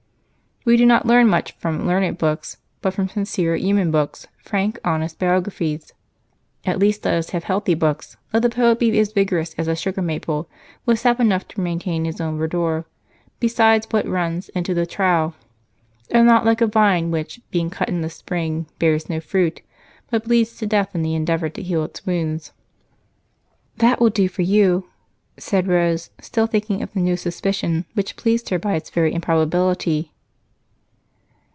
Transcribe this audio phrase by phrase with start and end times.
[0.63, 5.17] "'We do not learn much from learned books, but from sincere human books: frank, honest
[5.17, 5.91] biographies.'
[6.65, 8.15] "'At least let us have healthy books.
[8.31, 10.47] Let the poet be as vigorous as the sugar maple,
[10.85, 12.85] with sap enough to maintain his own verdure,
[13.39, 15.35] besides what runs into the trough;
[16.11, 19.63] and not like a vine which, being cut in the spring, bears no fruit,
[20.11, 22.51] but bleeds to death in the endeavor to heal its wounds.'"
[23.77, 24.89] "That will do for you,"
[25.37, 30.09] said Rose, still thinking of the new suspicion which pleased her by its very improbability.